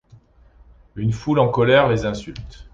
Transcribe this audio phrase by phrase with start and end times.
[0.95, 2.65] Une foule en colère les insulte.